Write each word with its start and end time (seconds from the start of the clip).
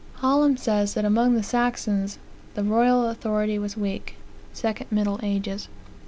Hallam 0.15 0.57
says 0.57 0.95
that 0.95 1.05
among 1.05 1.35
the 1.35 1.43
Saxons, 1.43 2.17
"the 2.55 2.63
royal 2.63 3.07
authority 3.07 3.59
was 3.59 3.77
weak." 3.77 4.15
2 4.55 4.73
Middle 4.89 5.19
Ages, 5.21 5.65
403. 5.65 5.67